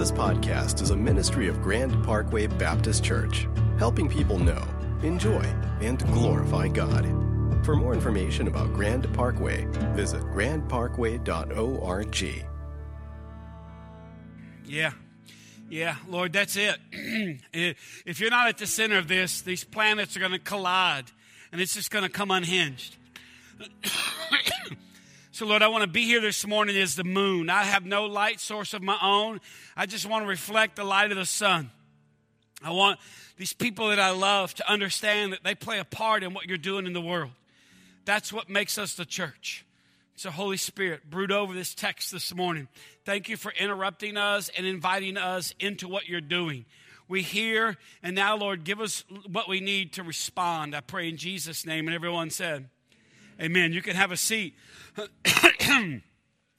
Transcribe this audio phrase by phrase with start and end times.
[0.00, 3.46] This podcast is a ministry of Grand Parkway Baptist Church,
[3.78, 4.64] helping people know,
[5.02, 5.42] enjoy,
[5.82, 7.04] and glorify God.
[7.66, 12.46] For more information about Grand Parkway, visit grandparkway.org.
[14.64, 14.92] Yeah.
[15.68, 16.78] Yeah, Lord, that's it.
[17.52, 21.10] if you're not at the center of this, these planets are going to collide
[21.52, 22.96] and it's just going to come unhinged.
[25.40, 27.48] so, Lord, I want to be here this morning as the moon.
[27.48, 29.40] I have no light source of my own.
[29.74, 31.70] I just want to reflect the light of the sun.
[32.62, 33.00] I want
[33.38, 36.58] these people that I love to understand that they play a part in what you're
[36.58, 37.30] doing in the world.
[38.04, 39.64] That's what makes us the church.
[40.14, 42.68] So, Holy Spirit, brood over this text this morning.
[43.06, 46.66] Thank you for interrupting us and inviting us into what you're doing.
[47.08, 50.76] We hear, and now, Lord, give us what we need to respond.
[50.76, 51.88] I pray in Jesus' name.
[51.88, 52.68] And everyone said,
[53.40, 53.72] Amen.
[53.72, 54.54] You can have a seat.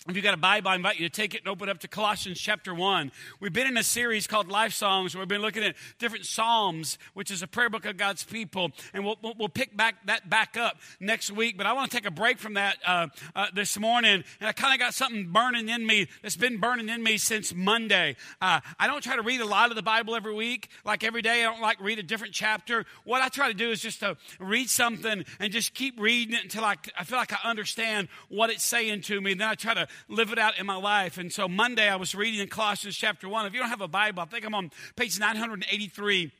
[0.10, 1.88] If you've got a Bible, I invite you to take it and open up to
[1.88, 3.12] Colossians chapter 1.
[3.40, 6.98] We've been in a series called Life Songs where we've been looking at different Psalms,
[7.14, 8.72] which is a prayer book of God's people.
[8.96, 11.56] And we'll, we'll pick back that back up next week.
[11.56, 14.24] But I want to take a break from that uh, uh, this morning.
[14.40, 17.54] And I kind of got something burning in me that's been burning in me since
[17.54, 18.16] Monday.
[18.42, 20.70] Uh, I don't try to read a lot of the Bible every week.
[20.84, 22.88] Like every day, I don't like read a different chapter.
[23.04, 26.42] What I try to do is just to read something and just keep reading it
[26.42, 29.34] until I, I feel like I understand what it's saying to me.
[29.34, 31.18] And then I try to live it out in my life.
[31.18, 33.46] And so Monday I was reading in Colossians chapter 1.
[33.46, 36.32] If you don't have a Bible, I think I'm on page 983.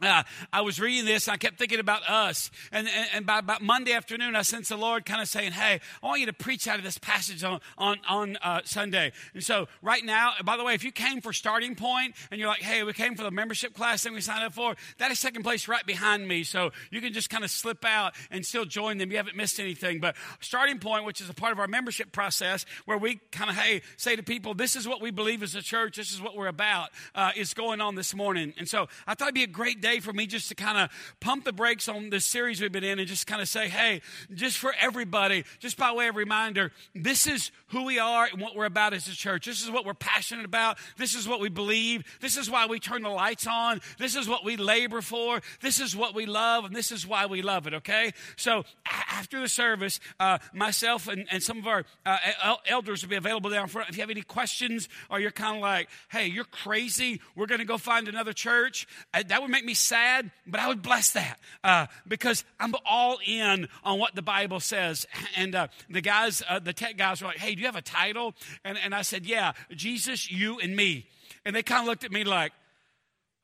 [0.00, 2.50] Uh, I was reading this and I kept thinking about us.
[2.70, 5.80] And, and, and by about Monday afternoon, I sensed the Lord kind of saying, Hey,
[6.02, 9.12] I want you to preach out of this passage on, on, on uh, Sunday.
[9.34, 12.48] And so, right now, by the way, if you came for starting point and you're
[12.48, 15.18] like, Hey, we came for the membership class thing we signed up for, that is
[15.18, 16.44] second place right behind me.
[16.44, 19.10] So, you can just kind of slip out and still join them.
[19.10, 19.98] You haven't missed anything.
[19.98, 23.56] But starting point, which is a part of our membership process, where we kind of,
[23.56, 26.36] hey, say to people, This is what we believe as a church, this is what
[26.36, 28.54] we're about, uh, is going on this morning.
[28.58, 30.90] And so, I thought it'd be a great day for me just to kind of
[31.20, 34.02] pump the brakes on this series we've been in and just kind of say, hey,
[34.34, 38.54] just for everybody, just by way of reminder, this is who we are and what
[38.54, 39.46] we're about as a church.
[39.46, 40.78] This is what we're passionate about.
[40.96, 42.04] This is what we believe.
[42.20, 43.80] This is why we turn the lights on.
[43.98, 45.40] This is what we labor for.
[45.60, 48.12] This is what we love, and this is why we love it, okay?
[48.36, 53.16] So after the service, uh, myself and, and, some of our uh, elders will be
[53.16, 53.88] available down front.
[53.88, 57.60] If you have any questions or you're kind of like, hey, you're crazy, we're going
[57.60, 61.12] to go find another church, uh, that would make me sad, but I would bless
[61.12, 65.06] that uh, because I'm all in on what the Bible says.
[65.36, 67.82] And uh, the guys, uh, the tech guys were like, hey, do you have a
[67.82, 68.34] title?
[68.64, 71.06] And, and I said, yeah, Jesus, you, and me.
[71.44, 72.52] And they kind of looked at me like,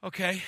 [0.02, 0.42] okay.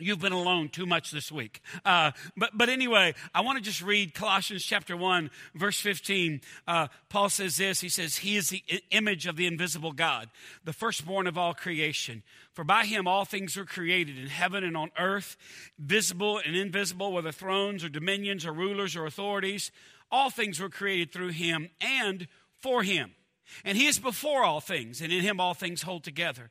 [0.00, 1.60] You've been alone too much this week.
[1.84, 6.40] Uh, but, but anyway, I want to just read Colossians chapter 1, verse 15.
[6.66, 10.30] Uh, Paul says this He says, He is the image of the invisible God,
[10.64, 12.22] the firstborn of all creation.
[12.52, 15.36] For by him all things were created in heaven and on earth,
[15.78, 19.70] visible and invisible, whether thrones or dominions or rulers or authorities.
[20.10, 22.26] All things were created through him and
[22.58, 23.12] for him.
[23.64, 26.50] And he is before all things, and in him all things hold together.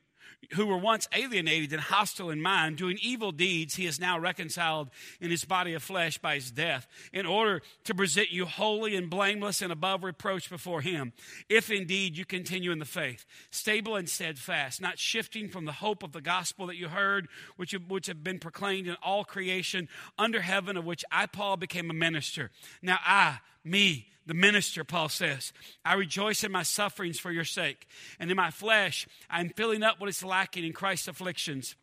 [0.53, 4.89] who were once alienated and hostile in mind, doing evil deeds, he is now reconciled
[5.19, 9.09] in his body of flesh by his death, in order to present you holy and
[9.09, 11.13] blameless and above reproach before him,
[11.47, 16.03] if indeed you continue in the faith, stable and steadfast, not shifting from the hope
[16.03, 19.87] of the gospel that you heard, which which have been proclaimed in all creation
[20.17, 22.51] under heaven, of which I, Paul, became a minister.
[22.81, 25.51] Now I, me, the minister, Paul says,
[25.83, 27.87] I rejoice in my sufferings for your sake,
[28.19, 31.75] and in my flesh I am filling up what is lacking in Christ's afflictions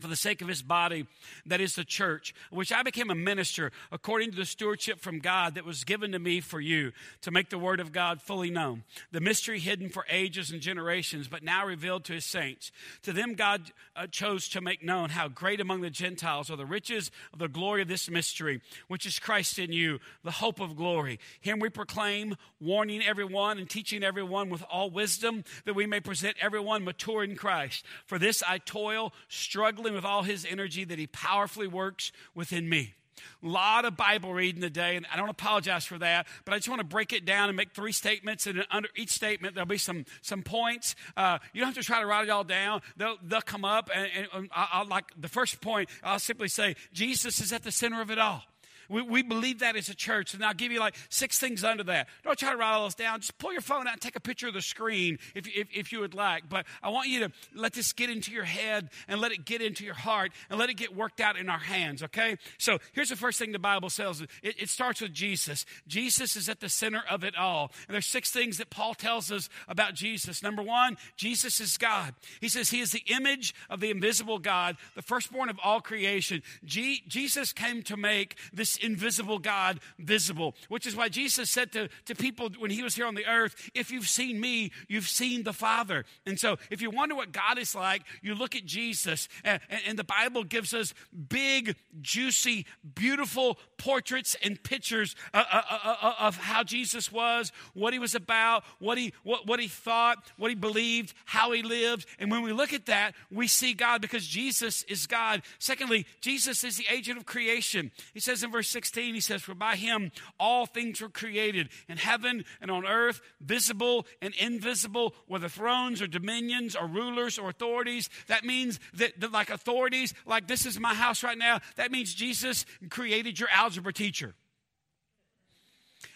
[0.00, 1.06] for the sake of his body,
[1.46, 5.54] that is the church, which I became a minister according to the stewardship from God
[5.54, 6.92] that was given to me for you
[7.22, 8.84] to make the word of God fully known.
[9.12, 12.72] The mystery hidden for ages and generations, but now revealed to his saints.
[13.02, 16.66] To them, God uh, chose to make known how great among the Gentiles are the
[16.66, 20.76] riches of the glory of this mystery, which is Christ in you, the hope of
[20.76, 21.18] glory.
[21.40, 26.36] Him we proclaim, warning everyone and teaching everyone with all wisdom, that we may present
[26.40, 27.84] everyone mature in Christ.
[28.04, 32.94] For this I toil, struggling with all his energy that he powerfully works within me.
[33.42, 36.68] A lot of Bible reading today, and I don't apologize for that, but I just
[36.68, 39.78] want to break it down and make three statements, and under each statement there'll be
[39.78, 40.94] some some points.
[41.16, 43.90] Uh, you don't have to try to write it all down; they'll they'll come up,
[43.94, 48.00] and, and I'll, like the first point, I'll simply say Jesus is at the center
[48.02, 48.42] of it all.
[48.88, 51.84] We, we believe that as a church, and I'll give you like six things under
[51.84, 52.08] that.
[52.24, 53.20] Don't try to write all those down.
[53.20, 55.92] Just pull your phone out and take a picture of the screen if, if, if
[55.92, 56.48] you would like.
[56.48, 59.60] But I want you to let this get into your head and let it get
[59.60, 62.36] into your heart and let it get worked out in our hands, okay?
[62.58, 65.64] So here's the first thing the Bible says it, it starts with Jesus.
[65.86, 67.72] Jesus is at the center of it all.
[67.86, 70.42] And there's six things that Paul tells us about Jesus.
[70.42, 72.14] Number one, Jesus is God.
[72.40, 76.42] He says he is the image of the invisible God, the firstborn of all creation.
[76.64, 81.88] G- Jesus came to make this invisible God visible, which is why Jesus said to,
[82.06, 85.42] to people when he was here on the earth, If you've seen me, you've seen
[85.42, 86.04] the Father.
[86.26, 89.98] And so if you wonder what God is like, you look at Jesus, and, and
[89.98, 90.94] the Bible gives us
[91.28, 95.62] big, juicy, beautiful portraits and pictures uh, uh,
[96.02, 100.18] uh, of how Jesus was, what he was about, what he, what, what he thought,
[100.36, 102.06] what he believed, how he lived.
[102.18, 105.42] And when we look at that, we see God because Jesus is God.
[105.58, 107.90] Secondly, Jesus is the agent of creation.
[108.12, 111.68] He says in verse verse 16, he says, For by him all things were created
[111.88, 117.48] in heaven and on earth, visible and invisible, whether thrones or dominions or rulers or
[117.48, 118.08] authorities.
[118.26, 122.14] That means that, that, like authorities, like this is my house right now, that means
[122.14, 124.34] Jesus created your algebra teacher.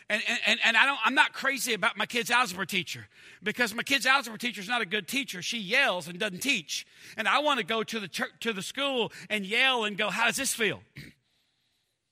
[0.09, 3.09] And, and, and I don't, I'm not crazy about my kid's algebra teacher
[3.43, 5.43] because my kid's algebra teacher is not a good teacher.
[5.43, 6.87] She yells and doesn't teach.
[7.17, 10.11] And I want to go to the, church, to the school and yell and go,
[10.11, 10.83] How does this feel?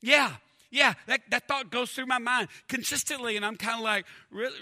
[0.00, 0.36] Yeah,
[0.70, 4.58] yeah, that, that thought goes through my mind consistently, and I'm kind of like, really,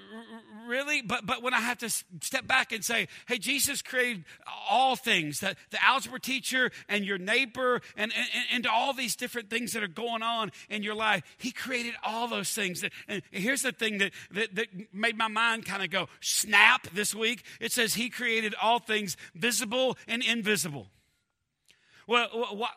[0.67, 1.03] really?
[1.03, 4.25] But, but when I have to step back and say, hey, Jesus created
[4.71, 9.51] all things, the, the algebra teacher and your neighbor and, and, and all these different
[9.51, 12.85] things that are going on in your life, he created all those things.
[13.09, 17.15] And here's the thing that, that, that made my mind kind of go snap this
[17.15, 17.43] week.
[17.61, 20.89] It says he created all things visible and invisible.
[22.07, 22.29] Well,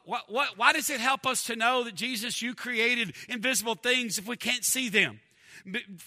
[0.05, 4.27] what, why does it help us to know that Jesus, you created invisible things if
[4.27, 5.19] we can't see them?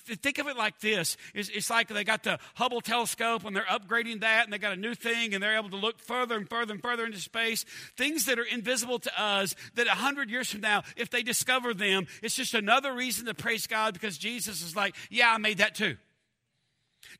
[0.06, 3.64] Think of it like this it's, it's, like they got the Hubble telescope and they're
[3.64, 6.48] upgrading that and they got a new thing and they're able to look further and
[6.48, 7.64] further and further into space.
[7.96, 11.74] Things that are invisible to us that a hundred years from now, if they discover
[11.74, 15.58] them, it's just another reason to praise God because Jesus is like, yeah, I made
[15.58, 15.96] that too.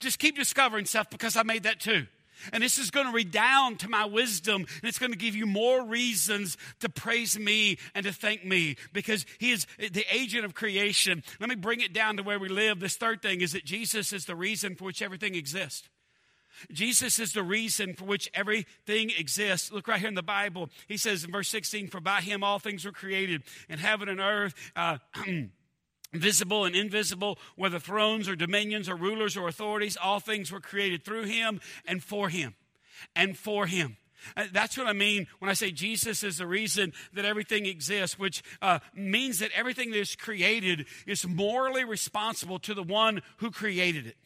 [0.00, 2.06] Just keep discovering stuff because I made that too.
[2.52, 5.46] And this is going to redound to my wisdom, and it's going to give you
[5.46, 10.54] more reasons to praise me and to thank me because He is the agent of
[10.54, 11.22] creation.
[11.40, 12.80] Let me bring it down to where we live.
[12.80, 15.88] This third thing is that Jesus is the reason for which everything exists.
[16.70, 19.72] Jesus is the reason for which everything exists.
[19.72, 20.70] Look right here in the Bible.
[20.86, 24.20] He says in verse 16, For by him all things were created in heaven and
[24.20, 24.54] earth.
[24.76, 24.98] Uh,
[26.12, 31.04] visible and invisible, whether thrones or dominions or rulers or authorities, all things were created
[31.04, 32.54] through him and for him.
[33.16, 33.96] And for him.
[34.36, 38.18] Uh, that's what I mean when I say Jesus is the reason that everything exists,
[38.18, 43.50] which uh, means that everything that is created is morally responsible to the one who
[43.50, 44.16] created it.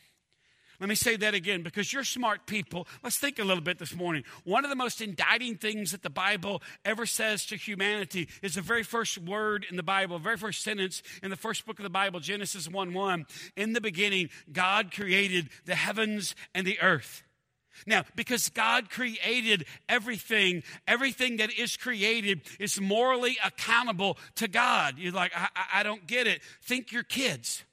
[0.80, 2.86] Let me say that again because you're smart people.
[3.02, 4.24] Let's think a little bit this morning.
[4.44, 8.60] One of the most indicting things that the Bible ever says to humanity is the
[8.60, 11.90] very first word in the Bible, very first sentence in the first book of the
[11.90, 13.26] Bible, Genesis 1 1.
[13.56, 17.22] In the beginning, God created the heavens and the earth.
[17.86, 24.98] Now, because God created everything, everything that is created is morally accountable to God.
[24.98, 26.40] You're like, I, I don't get it.
[26.62, 27.64] Think your kids.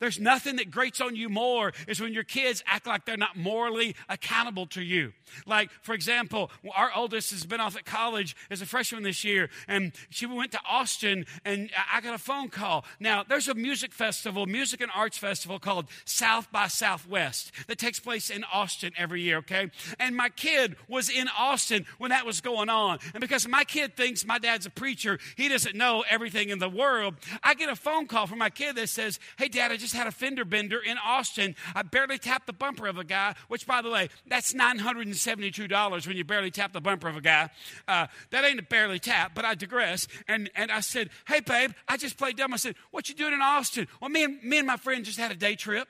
[0.00, 3.36] There's nothing that grates on you more is when your kids act like they're not
[3.36, 5.12] morally accountable to you.
[5.46, 9.50] Like, for example, our oldest has been off at college as a freshman this year,
[9.68, 12.84] and she went to Austin, and I got a phone call.
[12.98, 18.00] Now, there's a music festival, music and arts festival called South by Southwest that takes
[18.00, 19.70] place in Austin every year, okay?
[19.98, 22.98] And my kid was in Austin when that was going on.
[23.14, 26.68] And because my kid thinks my dad's a preacher, he doesn't know everything in the
[26.68, 29.89] world, I get a phone call from my kid that says, Hey, dad, I just
[29.90, 31.56] just had a fender bender in Austin.
[31.74, 36.16] I barely tapped the bumper of a guy, which, by the way, that's $972 when
[36.16, 37.50] you barely tap the bumper of a guy.
[37.88, 40.06] Uh, that ain't a barely tap, but I digress.
[40.28, 42.54] And, and I said, Hey, babe, I just played dumb.
[42.54, 43.88] I said, What you doing in Austin?
[44.00, 45.88] Well, me and, me and my friend just had a day trip.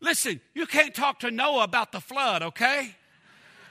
[0.00, 2.94] Listen, you can't talk to Noah about the flood, okay?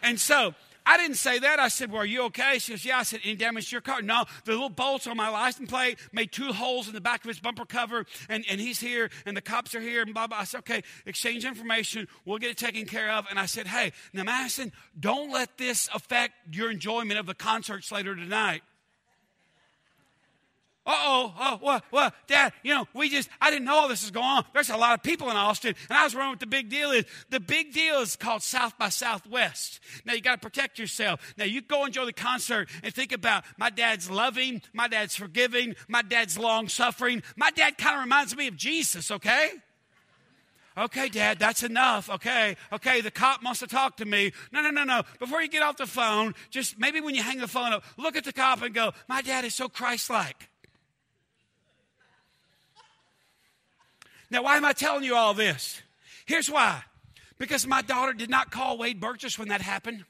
[0.01, 1.59] And so I didn't say that.
[1.59, 2.59] I said, Well, are you okay?
[2.59, 2.99] She goes, Yeah.
[2.99, 4.01] I said, Any damage to your car?
[4.01, 4.25] No.
[4.43, 7.39] The little bolts on my license plate made two holes in the back of his
[7.39, 10.39] bumper cover, and, and he's here, and the cops are here, and blah, blah.
[10.39, 12.07] I said, Okay, exchange information.
[12.25, 13.25] We'll get it taken care of.
[13.29, 17.91] And I said, Hey, now, Madison, don't let this affect your enjoyment of the concerts
[17.91, 18.61] later tonight.
[20.85, 24.11] Oh, oh, what, what, Dad, you know, we just, I didn't know all this was
[24.11, 24.45] going on.
[24.53, 26.91] There's a lot of people in Austin, and I was wondering what the big deal
[26.91, 27.05] is.
[27.29, 29.79] The big deal is called South by Southwest.
[30.05, 31.33] Now, you got to protect yourself.
[31.37, 35.75] Now, you go enjoy the concert and think about my dad's loving, my dad's forgiving,
[35.87, 37.23] my dad's long suffering.
[37.35, 39.51] My dad kind of reminds me of Jesus, okay?
[40.77, 42.09] Okay, Dad, that's enough.
[42.09, 44.33] Okay, okay, the cop wants to talk to me.
[44.51, 45.03] No, no, no, no.
[45.19, 48.17] Before you get off the phone, just maybe when you hang the phone up, look
[48.17, 50.49] at the cop and go, My dad is so Christ like.
[54.29, 55.81] Now, why am I telling you all this?
[56.25, 56.83] Here's why.
[57.37, 60.05] Because my daughter did not call Wade Burgess when that happened.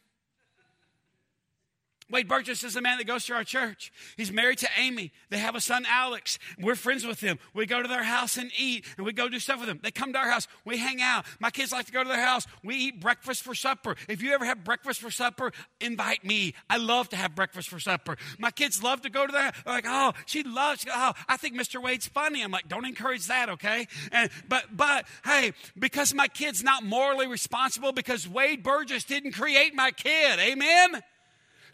[2.09, 3.91] Wade Burgess is the man that goes to our church.
[4.15, 5.11] He's married to Amy.
[5.29, 6.37] They have a son, Alex.
[6.59, 7.39] We're friends with them.
[7.53, 9.79] We go to their house and eat, and we go do stuff with them.
[9.81, 10.47] They come to our house.
[10.65, 11.25] We hang out.
[11.39, 12.45] My kids like to go to their house.
[12.63, 13.95] We eat breakfast for supper.
[14.07, 16.53] If you ever have breakfast for supper, invite me.
[16.69, 18.17] I love to have breakfast for supper.
[18.37, 21.81] My kids love to go to their like, oh, she loves, oh, I think Mr.
[21.81, 22.43] Wade's funny.
[22.43, 23.87] I'm like, don't encourage that, okay?
[24.11, 29.73] And but but hey, because my kid's not morally responsible because Wade Burgess didn't create
[29.73, 30.39] my kid.
[30.39, 31.01] Amen.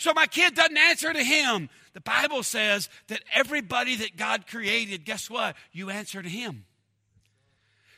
[0.01, 1.69] So my kid doesn't answer to him.
[1.93, 5.55] The Bible says that everybody that God created, guess what?
[5.71, 6.65] You answer to him.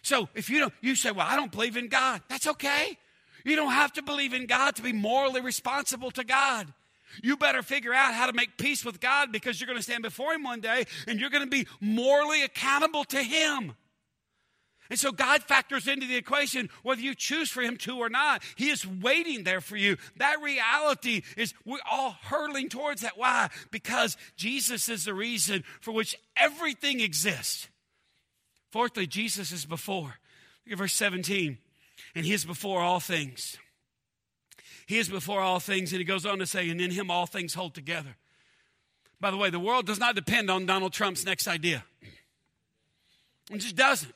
[0.01, 2.21] So if you don't, you say, well, I don't believe in God.
[2.27, 2.97] That's okay.
[3.45, 6.73] You don't have to believe in God to be morally responsible to God.
[7.21, 10.03] You better figure out how to make peace with God because you're going to stand
[10.03, 13.75] before Him one day and you're going to be morally accountable to Him.
[14.93, 18.43] And so God factors into the equation whether you choose for Him to or not.
[18.55, 19.97] He is waiting there for you.
[20.17, 23.17] That reality is we're all hurtling towards that.
[23.17, 23.49] Why?
[23.71, 27.69] Because Jesus is the reason for which everything exists.
[28.69, 30.19] Fourthly, Jesus is before.
[30.63, 31.57] Look at verse 17.
[32.13, 33.57] And He is before all things.
[34.85, 35.91] He is before all things.
[35.91, 38.15] And He goes on to say, and in Him all things hold together.
[39.19, 41.83] By the way, the world does not depend on Donald Trump's next idea.
[43.49, 44.13] It just doesn't.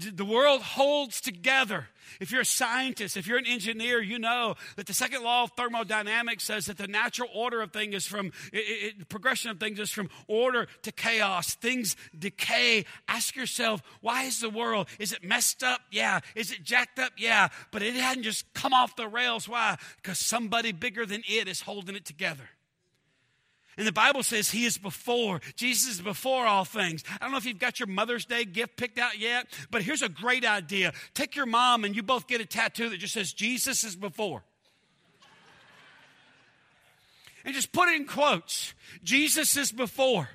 [0.00, 1.88] The world holds together.
[2.20, 5.52] If you're a scientist, if you're an engineer, you know that the second law of
[5.52, 9.78] thermodynamics says that the natural order of things is from, it, it, progression of things
[9.78, 11.54] is from order to chaos.
[11.54, 12.84] Things decay.
[13.08, 14.88] Ask yourself, why is the world?
[14.98, 15.80] Is it messed up?
[15.90, 16.20] Yeah.
[16.34, 17.12] Is it jacked up?
[17.16, 17.48] Yeah.
[17.70, 19.48] But it hadn't just come off the rails.
[19.48, 19.76] Why?
[19.96, 22.48] Because somebody bigger than it is holding it together.
[23.80, 25.40] And the Bible says he is before.
[25.56, 27.02] Jesus is before all things.
[27.14, 30.02] I don't know if you've got your Mother's Day gift picked out yet, but here's
[30.02, 30.92] a great idea.
[31.14, 34.42] Take your mom and you both get a tattoo that just says Jesus is before.
[37.42, 38.74] and just put it in quotes.
[39.02, 40.28] Jesus is before.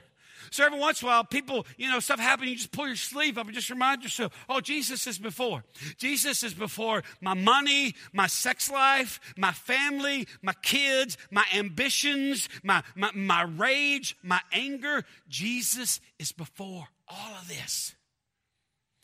[0.56, 2.96] So every once in a while, people, you know, stuff happens, you just pull your
[2.96, 5.66] sleeve up and just remind yourself, oh, Jesus is before.
[5.98, 12.82] Jesus is before my money, my sex life, my family, my kids, my ambitions, my,
[12.96, 15.04] my, my rage, my anger.
[15.28, 17.94] Jesus is before all of this.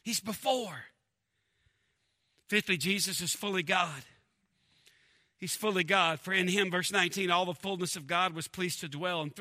[0.04, 0.86] He's before.
[2.48, 4.04] Fifthly, Jesus is fully God.
[5.42, 6.20] He's fully God.
[6.20, 9.22] For in him, verse 19, all the fullness of God was pleased to dwell.
[9.24, 9.34] And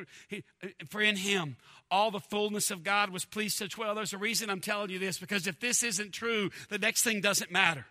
[0.88, 1.56] for in him,
[1.90, 3.94] all the fullness of God was pleased to dwell.
[3.94, 7.20] There's a reason I'm telling you this because if this isn't true, the next thing
[7.20, 7.86] doesn't matter.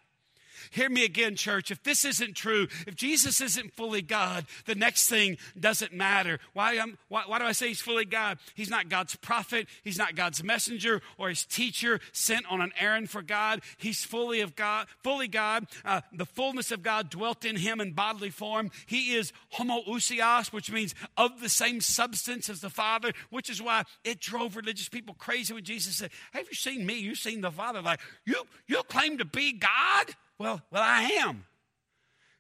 [0.72, 1.72] Hear me again, church.
[1.72, 6.40] If this isn't true, if Jesus isn't fully God, the next thing doesn't matter.
[6.54, 8.38] Why, um, why, why, do I say he's fully God?
[8.56, 13.10] He's not God's prophet, he's not God's messenger or his teacher sent on an errand
[13.10, 13.62] for God.
[13.78, 15.68] He's fully of God, fully God.
[15.86, 18.72] Uh, the fullness of God dwelt in him in bodily form.
[18.86, 23.84] He is homoousios, which means of the same substance as the Father, which is why
[24.04, 27.00] it drove religious people crazy when Jesus said, Have you seen me?
[27.00, 27.82] You've seen the Father.
[27.82, 30.16] Like, you, you claim to be God?
[30.40, 31.46] Well, well, I am.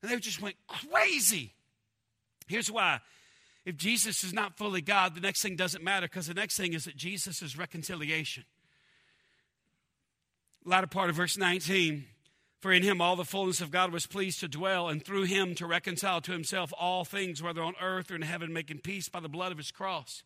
[0.01, 1.53] And they just went crazy.
[2.48, 3.01] Here's why.
[3.65, 6.74] If Jesus is not fully God, the next thing doesn't matter because the next thing
[6.74, 8.46] is that Jesus is reconciliation.
[10.65, 12.06] Latter part of verse 19
[12.62, 15.53] For in him all the fullness of God was pleased to dwell, and through him
[15.56, 19.20] to reconcile to himself all things, whether on earth or in heaven, making peace by
[19.20, 20.24] the blood of his cross.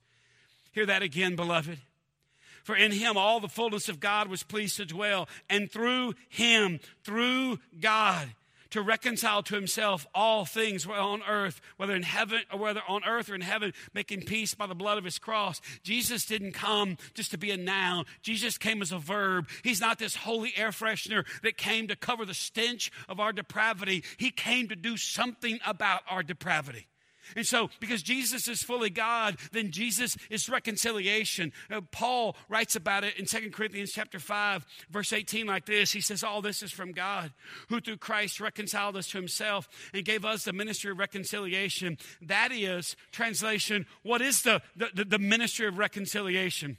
[0.72, 1.80] Hear that again, beloved.
[2.64, 6.80] For in him all the fullness of God was pleased to dwell, and through him,
[7.04, 8.30] through God,
[8.74, 13.04] to reconcile to himself all things whether on earth, whether in heaven or whether on
[13.06, 15.62] earth or in heaven, making peace by the blood of his cross.
[15.84, 18.06] Jesus didn't come just to be a noun.
[18.24, 19.48] Jesus came as a verb.
[19.64, 24.04] He's not this holy air freshener that came to cover the stench of our depravity.
[24.18, 26.88] He came to do something about our depravity.
[27.36, 31.52] And so, because Jesus is fully God, then Jesus is reconciliation.
[31.72, 35.92] Uh, Paul writes about it in 2 Corinthians chapter 5, verse 18 like this.
[35.92, 37.32] He says, All this is from God,
[37.70, 41.98] who through Christ reconciled us to himself and gave us the ministry of reconciliation.
[42.22, 46.78] That is, translation, what is the, the, the ministry of reconciliation?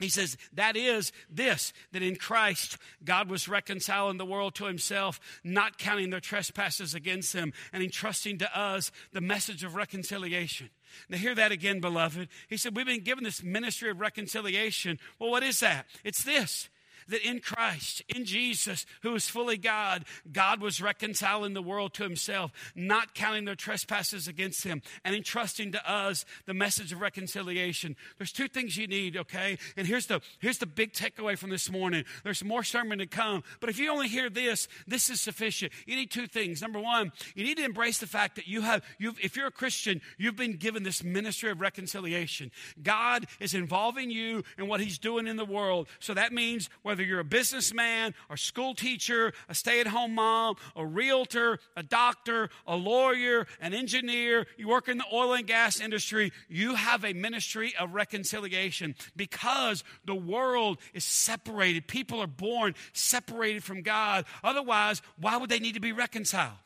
[0.00, 5.20] He says, that is this, that in Christ God was reconciling the world to himself,
[5.44, 10.70] not counting their trespasses against them, and entrusting to us the message of reconciliation.
[11.08, 12.28] Now, hear that again, beloved.
[12.48, 14.98] He said, We've been given this ministry of reconciliation.
[15.18, 15.86] Well, what is that?
[16.02, 16.68] It's this
[17.08, 22.02] that in Christ, in Jesus, who is fully God, God was reconciling the world to
[22.02, 27.96] himself, not counting their trespasses against him, and entrusting to us the message of reconciliation.
[28.18, 29.58] There's two things you need, okay?
[29.76, 32.04] And here's the here's the big takeaway from this morning.
[32.24, 35.72] There's more sermon to come, but if you only hear this, this is sufficient.
[35.86, 36.62] You need two things.
[36.62, 39.52] Number one, you need to embrace the fact that you have you if you're a
[39.52, 42.50] Christian, you've been given this ministry of reconciliation.
[42.82, 45.88] God is involving you in what he's doing in the world.
[45.98, 50.56] So that means whether you're a businessman, a school teacher, a stay at home mom,
[50.74, 55.80] a realtor, a doctor, a lawyer, an engineer, you work in the oil and gas
[55.80, 61.86] industry, you have a ministry of reconciliation because the world is separated.
[61.86, 64.24] People are born separated from God.
[64.42, 66.58] Otherwise, why would they need to be reconciled?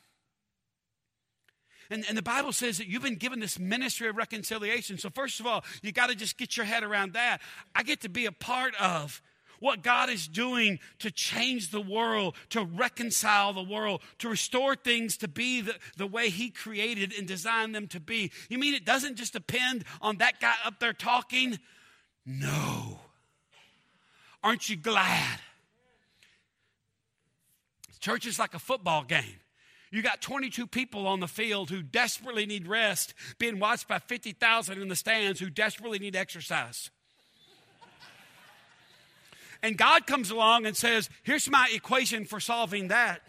[1.91, 4.97] And, and, the Bible says that you've been given this ministry of reconciliation.
[4.97, 7.43] So, first of all, you got to just get your head around that.
[7.75, 9.21] I get to be a part of
[9.61, 15.17] what God is doing to change the world, to reconcile the world, to restore things
[15.19, 18.31] to be the, the way He created and designed them to be.
[18.49, 21.59] You mean it doesn't just depend on that guy up there talking?
[22.27, 23.01] No.
[24.43, 25.41] Aren't you glad?
[28.01, 29.41] Church is like a football game.
[29.91, 34.83] You got 22 people on the field who desperately need rest, being watched by 50,000
[34.83, 36.91] in the stands who desperately need exercise.
[39.65, 43.23] And God comes along and says, Here's my equation for solving that.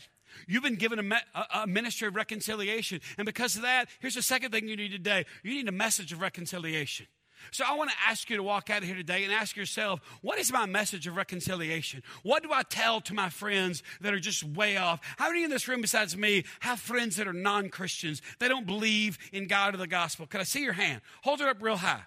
[0.48, 3.00] You've been given a, a, ministry of reconciliation.
[3.18, 6.12] And because of that, here's the second thing you need today you need a message
[6.12, 7.08] of reconciliation.
[7.52, 10.02] So I want to ask you to walk out of here today and ask yourself,
[10.22, 12.04] what is my message of reconciliation?
[12.24, 15.00] What do I tell to my friends that are just way off?
[15.18, 18.22] How many in this room besides me have friends that are non-Christians?
[18.40, 20.26] They don't believe in God or the gospel.
[20.26, 21.00] Can I see your hand?
[21.24, 22.02] Hold it up real high.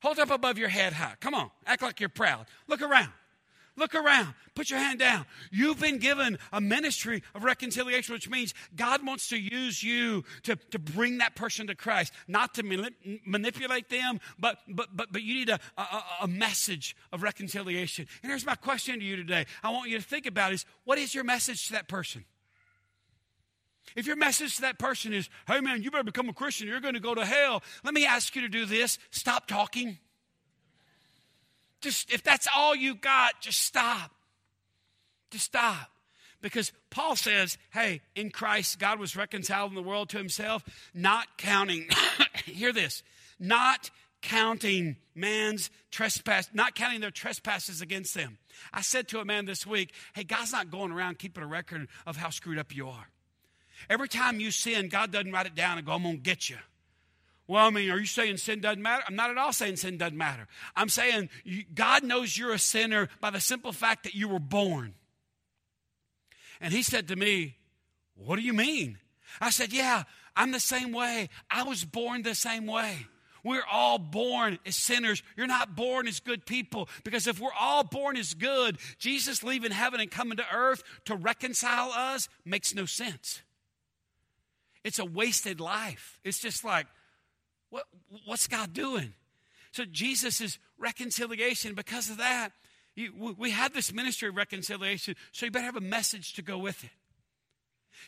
[0.00, 1.14] Hold it up above your head high.
[1.20, 1.50] Come on.
[1.66, 2.46] Act like you're proud.
[2.66, 3.12] Look around.
[3.76, 4.34] Look around.
[4.54, 5.24] Put your hand down.
[5.50, 10.56] You've been given a ministry of reconciliation, which means God wants to use you to,
[10.72, 15.22] to bring that person to Christ, not to manip- manipulate them, but, but, but, but
[15.22, 18.06] you need a, a, a message of reconciliation.
[18.22, 20.98] And here's my question to you today I want you to think about is what
[20.98, 22.26] is your message to that person?
[23.96, 26.80] If your message to that person is, hey man, you better become a Christian, you're
[26.80, 29.98] going to go to hell, let me ask you to do this stop talking.
[31.82, 34.12] Just if that's all you got, just stop.
[35.30, 35.90] Just stop.
[36.40, 41.88] Because Paul says, hey, in Christ, God was reconciling the world to himself, not counting,
[42.44, 43.02] hear this,
[43.38, 43.90] not
[44.22, 48.38] counting man's trespass, not counting their trespasses against them.
[48.72, 51.88] I said to a man this week, hey, God's not going around keeping a record
[52.06, 53.08] of how screwed up you are.
[53.88, 56.50] Every time you sin, God doesn't write it down and go, I'm going to get
[56.50, 56.56] you.
[57.52, 59.04] Well, I mean, are you saying sin doesn't matter?
[59.06, 60.48] I'm not at all saying sin doesn't matter.
[60.74, 61.28] I'm saying
[61.74, 64.94] God knows you're a sinner by the simple fact that you were born.
[66.62, 67.56] And he said to me,
[68.14, 68.96] What do you mean?
[69.38, 71.28] I said, Yeah, I'm the same way.
[71.50, 73.06] I was born the same way.
[73.44, 75.22] We're all born as sinners.
[75.36, 79.72] You're not born as good people because if we're all born as good, Jesus leaving
[79.72, 83.42] heaven and coming to earth to reconcile us makes no sense.
[84.84, 86.18] It's a wasted life.
[86.24, 86.86] It's just like,
[87.72, 87.86] what,
[88.26, 89.14] what's God doing?
[89.72, 91.74] So Jesus is reconciliation.
[91.74, 92.50] Because of that,
[92.94, 96.58] you, we have this ministry of reconciliation, so you better have a message to go
[96.58, 96.90] with it.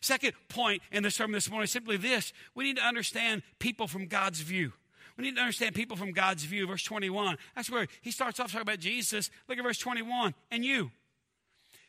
[0.03, 3.87] Second point in the sermon this morning is simply this we need to understand people
[3.87, 4.73] from God's view.
[5.17, 6.67] We need to understand people from God's view.
[6.67, 7.39] Verse 21.
[7.55, 9.31] That's where he starts off talking about Jesus.
[9.49, 10.35] Look at verse 21.
[10.51, 10.91] And you.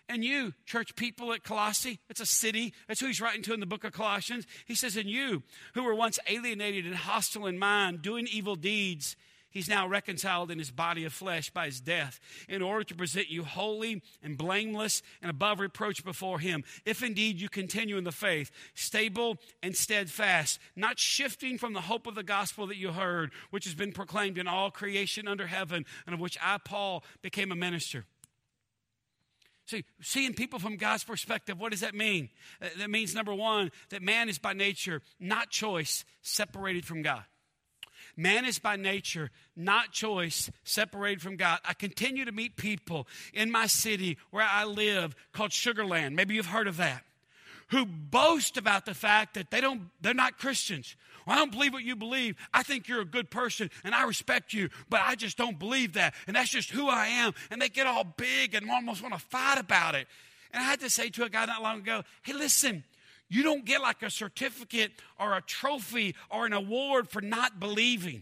[0.07, 2.73] And you, church people at Colossae, it's a city.
[2.87, 4.45] That's who he's writing to in the book of Colossians.
[4.65, 5.41] He says, And you,
[5.73, 9.15] who were once alienated and hostile in mind, doing evil deeds,
[9.49, 13.29] he's now reconciled in his body of flesh by his death, in order to present
[13.29, 16.63] you holy and blameless and above reproach before him.
[16.85, 22.05] If indeed you continue in the faith, stable and steadfast, not shifting from the hope
[22.05, 25.83] of the gospel that you heard, which has been proclaimed in all creation under heaven,
[26.05, 28.05] and of which I, Paul, became a minister.
[29.65, 32.29] See, seeing people from God's perspective, what does that mean?
[32.61, 37.23] Uh, that means, number one, that man is by nature, not choice, separated from God.
[38.15, 41.59] Man is by nature, not choice, separated from God.
[41.65, 46.13] I continue to meet people in my city where I live called Sugarland.
[46.13, 47.03] Maybe you've heard of that.
[47.69, 50.95] Who boast about the fact that they don't, they're not Christians.
[51.25, 52.35] Well, I don't believe what you believe.
[52.53, 55.93] I think you're a good person and I respect you, but I just don't believe
[55.93, 56.13] that.
[56.27, 57.33] And that's just who I am.
[57.49, 60.07] And they get all big and almost want to fight about it.
[60.51, 62.83] And I had to say to a guy not long ago, hey, listen,
[63.29, 68.21] you don't get like a certificate or a trophy or an award for not believing.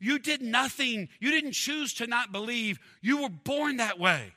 [0.00, 1.08] You did nothing.
[1.20, 2.78] You didn't choose to not believe.
[3.00, 4.32] You were born that way.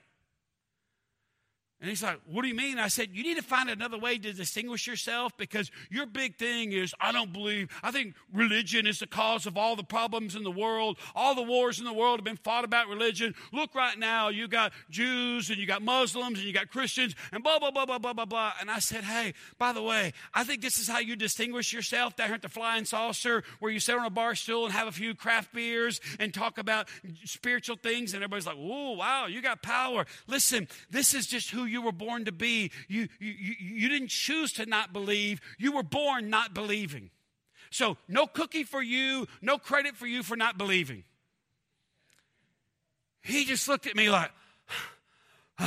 [1.86, 2.80] And he's like, What do you mean?
[2.80, 6.72] I said, You need to find another way to distinguish yourself because your big thing
[6.72, 7.70] is, I don't believe.
[7.84, 10.98] I think religion is the cause of all the problems in the world.
[11.14, 13.36] All the wars in the world have been fought about religion.
[13.54, 17.44] Look right now, you got Jews and you got Muslims and you got Christians and
[17.44, 18.54] blah, blah, blah, blah, blah, blah, blah.
[18.60, 22.16] And I said, Hey, by the way, I think this is how you distinguish yourself
[22.16, 24.88] down here at the Flying Saucer, where you sit on a bar stool and have
[24.88, 26.90] a few craft beers and talk about
[27.26, 28.16] spiritual things.
[28.16, 30.08] And everybody's like, Oh, wow, you got power.
[30.26, 32.72] Listen, this is just who you were born to be.
[32.88, 37.10] You, you, you didn't choose to not believe, you were born not believing.
[37.72, 41.04] So, no cookie for you, no credit for you for not believing.
[43.22, 44.32] He just looked at me like,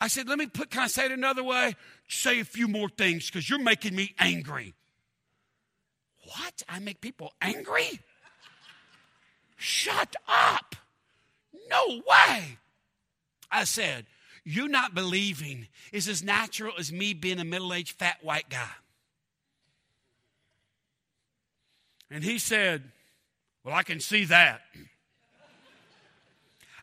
[0.00, 1.76] I said, let me put, can I say it another way?
[2.08, 4.74] Say a few more things because you're making me angry.
[6.24, 6.62] What?
[6.68, 8.00] I make people angry?
[9.56, 10.74] Shut up.
[11.70, 12.58] No way.
[13.50, 14.06] I said,
[14.44, 18.70] you not believing is as natural as me being a middle aged fat white guy.
[22.10, 22.82] And he said,
[23.64, 24.62] Well, I can see that.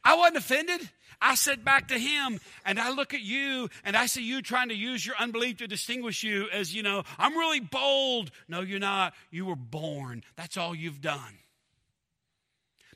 [0.04, 0.90] I wasn't offended.
[1.20, 4.70] I said back to him, and I look at you, and I see you trying
[4.70, 8.30] to use your unbelief to distinguish you as, you know, I'm really bold.
[8.48, 9.14] No, you're not.
[9.32, 10.24] You were born.
[10.36, 11.40] That's all you've done.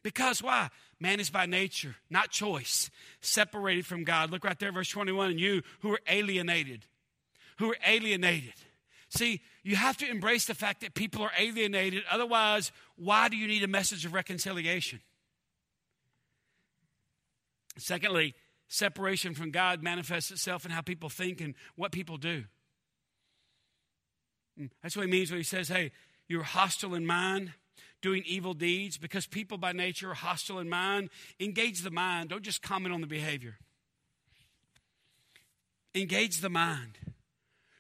[0.04, 0.70] Because why?
[1.02, 4.30] Man is by nature, not choice, separated from God.
[4.30, 5.32] Look right there, verse 21.
[5.32, 6.86] And you who are alienated,
[7.58, 8.54] who are alienated.
[9.10, 12.04] See, you have to embrace the fact that people are alienated.
[12.10, 15.02] Otherwise, why do you need a message of reconciliation?
[17.80, 18.36] Secondly,
[18.68, 22.44] separation from God manifests itself in how people think and what people do.
[24.56, 25.94] Hmm, that's what he means when he says, hey,
[26.28, 27.54] you're hostile in mind
[28.02, 31.10] doing evil deeds because people by nature are hostile in mind.
[31.40, 32.30] Engage the mind.
[32.30, 33.58] Don't just comment on the behavior.
[35.94, 36.98] Engage the mind.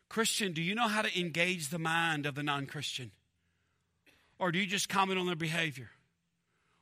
[0.09, 3.11] Christian, do you know how to engage the mind of the non Christian?
[4.39, 5.89] Or do you just comment on their behavior?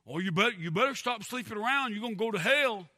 [0.06, 1.92] Oh, you better, you better stop sleeping around.
[1.92, 2.88] You're going to go to hell.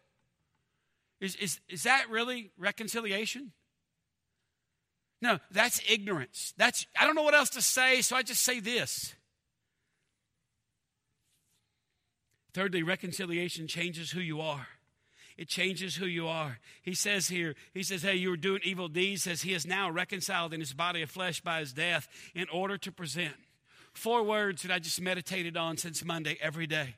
[1.21, 3.53] Is, is, is that really reconciliation?
[5.21, 6.53] No, that's ignorance.
[6.57, 9.15] That's I don't know what else to say, so I just say this.
[12.55, 14.67] Thirdly, reconciliation changes who you are.
[15.38, 16.59] It changes who you are.
[16.83, 19.91] He says here, he says, Hey, you were doing evil deeds, says he is now
[19.91, 23.35] reconciled in his body of flesh by his death in order to present.
[23.95, 26.97] Four words that I just meditated on since Monday every day.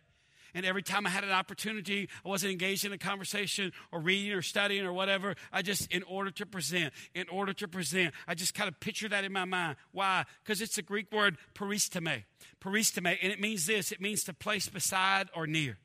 [0.54, 4.32] And every time I had an opportunity, I wasn't engaged in a conversation or reading
[4.32, 5.34] or studying or whatever.
[5.52, 9.08] I just, in order to present, in order to present, I just kind of picture
[9.08, 9.76] that in my mind.
[9.92, 10.24] Why?
[10.42, 12.24] Because it's the Greek word paristemi.
[12.60, 13.18] Paristemi.
[13.20, 15.78] And it means this it means to place beside or near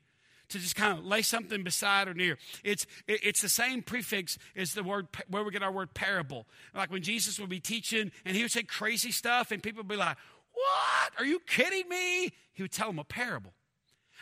[0.49, 2.37] to just kind of lay something beside or near.
[2.63, 6.47] It's, it's the same prefix as the word where we get our word parable.
[6.75, 9.87] Like when Jesus would be teaching and he would say crazy stuff and people would
[9.87, 10.17] be like,
[10.53, 11.13] What?
[11.19, 12.31] Are you kidding me?
[12.51, 13.53] He would tell them a parable.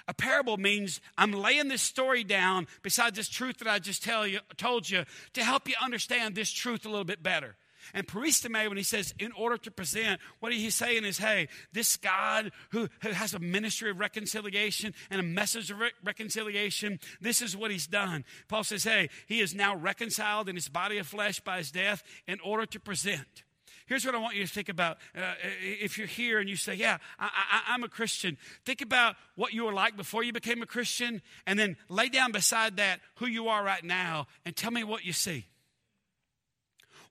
[0.08, 4.26] A parable means I'm laying this story down beside this truth that I just tell
[4.26, 7.58] you, told you to help you understand this truth a little bit better.
[7.94, 11.98] And paristemi, when he says in order to present, what he's saying is, hey, this
[11.98, 17.42] God who, who has a ministry of reconciliation and a message of re- reconciliation, this
[17.42, 18.26] is what he's done.
[18.48, 22.04] Paul says, hey, he is now reconciled in his body of flesh by his death
[22.28, 23.44] in order to present.
[23.88, 24.98] Here's what I want you to think about.
[25.18, 29.54] Uh, if you're here and you say, Yeah, I, am a Christian, think about what
[29.54, 33.28] you were like before you became a Christian, and then lay down beside that who
[33.28, 35.46] you are right now and tell me what you see.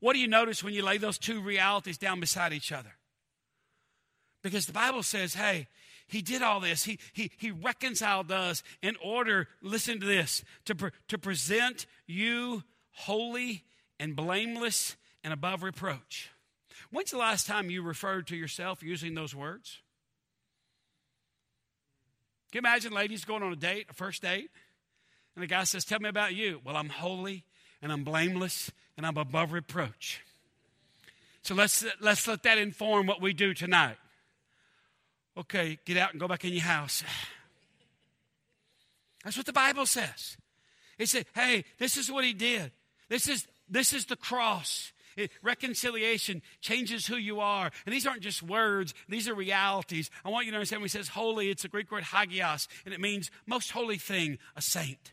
[0.00, 2.92] What do you notice when you lay those two realities down beside each other?
[4.42, 5.68] Because the Bible says, Hey,
[6.08, 6.84] he did all this.
[6.84, 12.62] He, he, he reconciled us in order, listen to this, to, pre- to present you
[12.92, 13.64] holy
[13.98, 16.30] and blameless and above reproach.
[16.90, 19.80] When's the last time you referred to yourself using those words?
[22.52, 24.50] Can you imagine ladies going on a date, a first date,
[25.34, 26.60] and the guy says, Tell me about you.
[26.64, 27.44] Well, I'm holy
[27.82, 30.22] and I'm blameless and I'm above reproach.
[31.42, 33.96] So let's, let's let that inform what we do tonight.
[35.36, 37.04] Okay, get out and go back in your house.
[39.22, 40.36] That's what the Bible says.
[40.98, 42.72] It said, hey, this is what he did.
[43.08, 44.92] This is, this is the cross.
[45.16, 47.70] It, reconciliation changes who you are.
[47.86, 50.10] And these aren't just words, these are realities.
[50.24, 52.92] I want you to understand when he says holy, it's a Greek word hagios, and
[52.92, 55.12] it means most holy thing, a saint.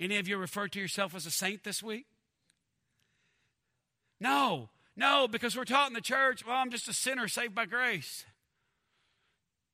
[0.00, 2.06] Any of you refer to yourself as a saint this week?
[4.20, 7.66] No, no, because we're taught in the church, well, I'm just a sinner saved by
[7.66, 8.24] grace.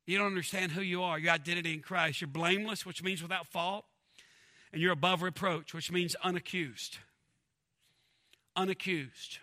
[0.05, 2.20] You don't understand who you are, your identity in Christ.
[2.20, 3.85] You're blameless, which means without fault,
[4.72, 6.98] and you're above reproach, which means unaccused.
[8.57, 9.38] Unaccused.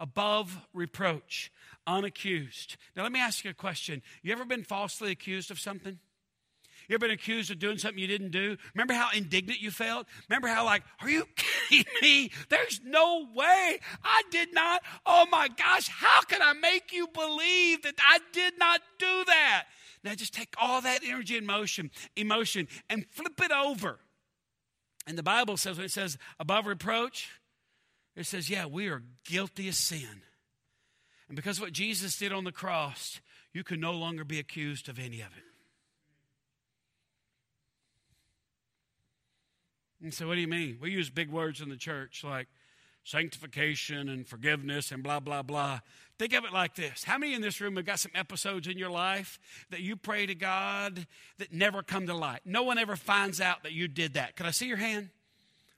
[0.00, 1.52] Above reproach,
[1.86, 2.76] unaccused.
[2.96, 4.02] Now, let me ask you a question.
[4.22, 5.98] You ever been falsely accused of something?
[6.88, 8.56] You ever been accused of doing something you didn't do?
[8.74, 10.06] Remember how indignant you felt?
[10.28, 12.30] Remember how, like, are you kidding me?
[12.50, 14.82] There's no way I did not.
[15.06, 19.64] Oh my gosh, how can I make you believe that I did not do that?
[20.02, 23.98] Now just take all that energy and motion, emotion and flip it over.
[25.06, 27.30] And the Bible says, when it says above reproach,
[28.16, 30.22] it says, yeah, we are guilty of sin.
[31.28, 33.20] And because what Jesus did on the cross,
[33.52, 35.44] you can no longer be accused of any of it.
[40.02, 40.78] And so, what do you mean?
[40.82, 42.46] We use big words in the church like
[43.04, 45.80] sanctification and forgiveness and blah, blah, blah.
[46.18, 48.76] Think of it like this How many in this room have got some episodes in
[48.76, 49.38] your life
[49.70, 51.06] that you pray to God
[51.38, 52.40] that never come to light?
[52.44, 54.36] No one ever finds out that you did that.
[54.36, 55.08] Can I see your hand?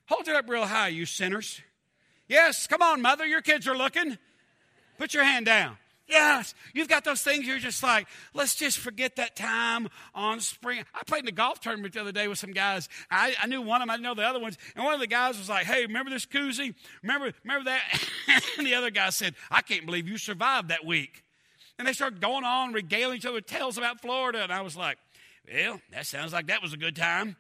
[0.07, 1.61] Hold it up real high, you sinners.
[2.28, 4.18] Yes, come on, mother, your kids are looking.
[4.98, 5.76] Put your hand down.
[6.08, 10.84] Yes, you've got those things you're just like, let's just forget that time on spring.
[10.94, 12.88] I played in a golf tournament the other day with some guys.
[13.10, 14.56] I, I knew one of them, I didn't know the other ones.
[14.76, 16.74] And one of the guys was like, hey, remember this koozie?
[17.02, 17.82] Remember, remember that?
[18.58, 21.24] and the other guy said, I can't believe you survived that week.
[21.76, 24.44] And they started going on, regaling each other with tales about Florida.
[24.44, 24.98] And I was like,
[25.52, 27.34] well, that sounds like that was a good time.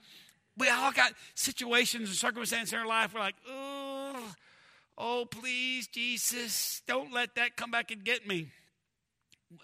[0.58, 3.14] We all got situations and circumstances in our life.
[3.14, 4.32] We're like, oh,
[4.98, 8.48] Oh, please, Jesus, don't let that come back and get me.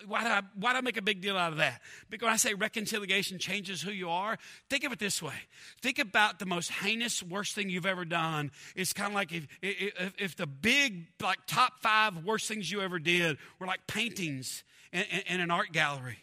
[0.06, 1.80] Why do, I, why do I make a big deal out of that?
[2.08, 4.38] Because when I say reconciliation changes who you are,
[4.70, 5.34] think of it this way.
[5.80, 8.52] Think about the most heinous, worst thing you've ever done.
[8.76, 12.80] It's kind of like if, if, if, the big, like, top five worst things you
[12.80, 16.18] ever did were like paintings in, in, in an art gallery.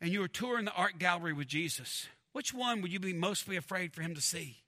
[0.00, 2.06] And you were touring the art gallery with Jesus.
[2.32, 4.61] Which one would you be mostly afraid for him to see?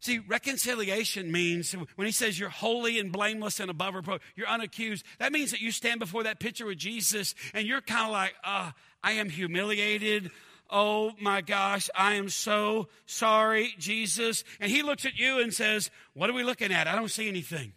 [0.00, 5.02] See, reconciliation means when he says you're holy and blameless and above reproach, you're unaccused.
[5.18, 8.34] That means that you stand before that picture with Jesus and you're kind of like,
[8.44, 8.70] uh,
[9.02, 10.30] I am humiliated.
[10.70, 14.44] Oh my gosh, I am so sorry, Jesus.
[14.60, 16.86] And he looks at you and says, What are we looking at?
[16.86, 17.72] I don't see anything.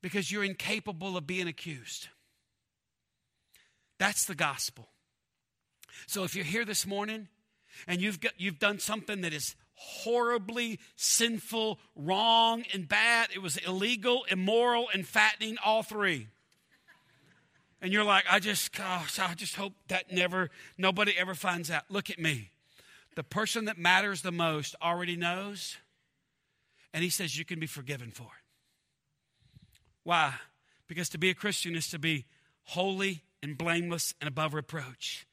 [0.00, 2.08] Because you're incapable of being accused.
[3.98, 4.88] That's the gospel.
[6.06, 7.28] So if you're here this morning
[7.86, 13.28] and you've, got, you've done something that is horribly sinful, wrong, and bad.
[13.34, 16.28] It was illegal, immoral, and fattening, all three.
[17.80, 21.84] And you're like, I just, gosh, I just hope that never, nobody ever finds out.
[21.90, 22.50] Look at me.
[23.14, 25.76] The person that matters the most already knows,
[26.92, 28.44] and he says you can be forgiven for it.
[30.02, 30.34] Why?
[30.88, 32.26] Because to be a Christian is to be
[32.64, 35.26] holy and blameless and above reproach.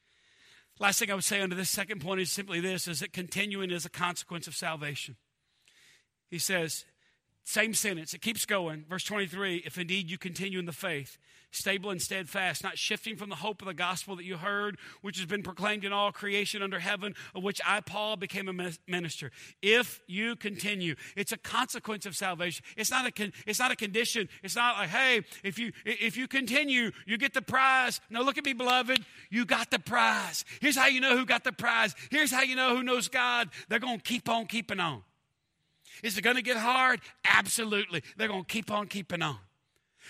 [0.80, 3.70] Last thing I would say under this second point is simply this is that continuing
[3.70, 5.16] is a consequence of salvation.
[6.30, 6.84] He says,
[7.44, 8.84] same sentence, it keeps going.
[8.88, 11.18] Verse 23 If indeed you continue in the faith,
[11.50, 15.18] stable and steadfast, not shifting from the hope of the gospel that you heard, which
[15.18, 19.30] has been proclaimed in all creation under heaven, of which I, Paul, became a minister.
[19.62, 22.64] If you continue, it's a consequence of salvation.
[22.76, 24.28] It's not a, con- it's not a condition.
[24.42, 28.00] It's not like, hey, if you, if you continue, you get the prize.
[28.10, 29.04] No, look at me, beloved.
[29.30, 30.46] You got the prize.
[30.60, 31.94] Here's how you know who got the prize.
[32.10, 33.50] Here's how you know who knows God.
[33.68, 35.02] They're going to keep on keeping on.
[36.04, 37.00] Is it going to get hard?
[37.24, 38.02] Absolutely.
[38.18, 39.38] They're going to keep on keeping on.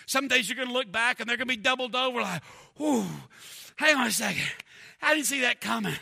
[0.06, 2.42] Some days you're going to look back and they're going to be doubled over like,
[2.76, 3.06] whoo,
[3.76, 4.42] hang on a second.
[5.00, 5.94] I didn't see that coming.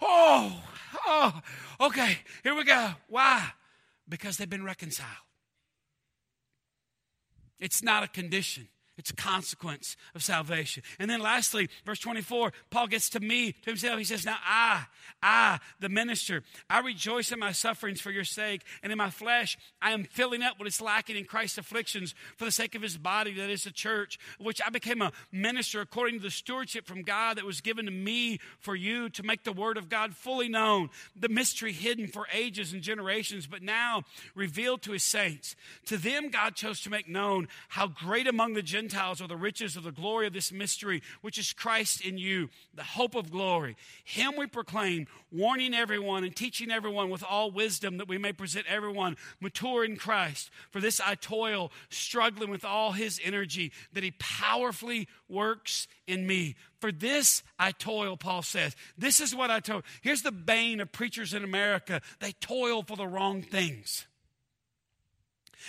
[0.00, 0.56] Oh,
[1.04, 1.40] oh,
[1.80, 2.90] okay, here we go.
[3.08, 3.50] Why?
[4.08, 5.08] Because they've been reconciled.
[7.58, 8.68] It's not a condition,
[9.00, 10.82] It's a consequence of salvation.
[10.98, 13.98] And then lastly, verse 24, Paul gets to me, to himself.
[13.98, 14.84] He says, Now I,
[15.22, 19.56] I, the minister, I rejoice in my sufferings for your sake, and in my flesh
[19.80, 22.98] I am filling up what is lacking in Christ's afflictions for the sake of his
[22.98, 27.02] body, that is the church, which I became a minister according to the stewardship from
[27.02, 30.50] God that was given to me for you to make the word of God fully
[30.50, 34.02] known, the mystery hidden for ages and generations, but now
[34.34, 35.56] revealed to his saints.
[35.86, 39.36] To them God chose to make known how great among the Gentiles Gentiles are the
[39.36, 43.30] riches of the glory of this mystery, which is Christ in you, the hope of
[43.30, 43.76] glory.
[44.02, 48.66] Him we proclaim, warning everyone and teaching everyone with all wisdom that we may present
[48.68, 50.50] everyone mature in Christ.
[50.72, 56.56] For this I toil, struggling with all his energy, that he powerfully works in me.
[56.80, 58.74] For this I toil, Paul says.
[58.98, 59.82] This is what I toil.
[60.02, 64.08] Here's the bane of preachers in America they toil for the wrong things.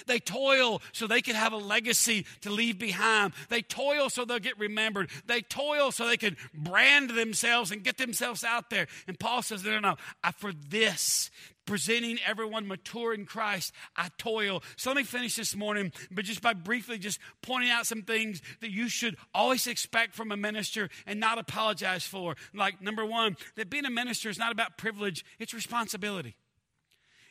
[0.08, 3.34] They toil so they can have a legacy to leave behind.
[3.50, 5.10] They toil so they'll get remembered.
[5.26, 8.88] They toil so they can brand themselves and get themselves out there.
[9.08, 9.96] And Paul says, no, no, no.
[10.24, 11.30] I, for this,
[11.66, 14.64] presenting everyone mature in Christ, I toil.
[14.76, 18.42] So let me finish this morning, but just by briefly just pointing out some things
[18.62, 22.36] that you should always expect from a minister and not apologize for.
[22.54, 26.36] Like, number one, that being a minister is not about privilege, it's responsibility.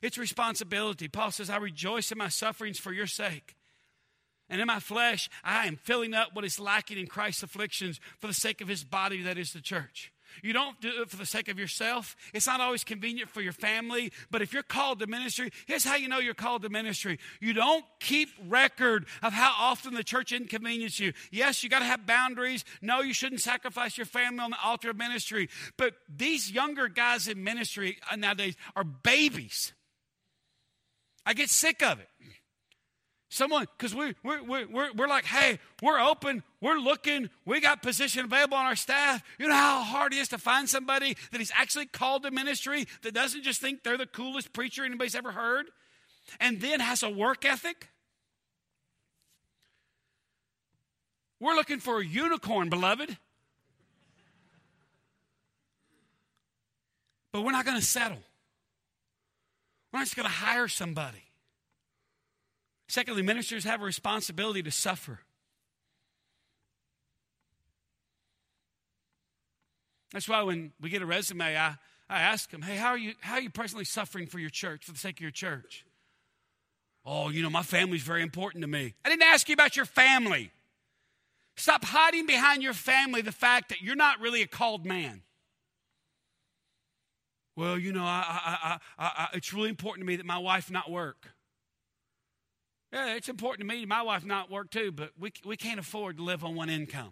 [0.02, 1.08] It's responsibility.
[1.08, 3.56] Paul says, I rejoice in my sufferings for your sake.
[4.48, 8.26] And in my flesh, I am filling up what is lacking in Christ's afflictions for
[8.26, 10.12] the sake of his body, that is the church.
[10.42, 12.16] You don't do it for the sake of yourself.
[12.32, 15.96] It's not always convenient for your family, but if you're called to ministry, here's how
[15.96, 17.18] you know you're called to ministry.
[17.40, 21.12] You don't keep record of how often the church inconveniences you.
[21.30, 22.64] Yes, you got to have boundaries.
[22.80, 25.48] No, you shouldn't sacrifice your family on the altar of ministry.
[25.76, 29.72] But these younger guys in ministry nowadays are babies.
[31.26, 32.08] I get sick of it.
[33.32, 38.24] Someone, because we, we're, we're, we're like, hey, we're open, we're looking, we got position
[38.24, 39.22] available on our staff.
[39.38, 42.86] You know how hard it is to find somebody that is actually called to ministry
[43.02, 45.66] that doesn't just think they're the coolest preacher anybody's ever heard
[46.40, 47.88] and then has a work ethic?
[51.38, 53.16] We're looking for a unicorn, beloved.
[57.32, 58.18] But we're not going to settle.
[59.92, 61.24] We're not just going to hire somebody.
[62.88, 65.20] Secondly, ministers have a responsibility to suffer.
[70.12, 71.76] That's why when we get a resume, I,
[72.08, 74.84] I ask them, hey, how are, you, how are you personally suffering for your church,
[74.84, 75.84] for the sake of your church?
[77.04, 78.94] Oh, you know, my family's very important to me.
[79.04, 80.50] I didn't ask you about your family.
[81.56, 85.22] Stop hiding behind your family the fact that you're not really a called man.
[87.60, 90.90] Well, you know, I, I, I, it's really important to me that my wife not
[90.90, 91.34] work.
[92.90, 96.16] Yeah, it's important to me, my wife not work too, but we, we can't afford
[96.16, 97.10] to live on one income.